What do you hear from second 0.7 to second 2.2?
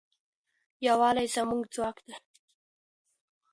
یووالی زموږ ځواک دی.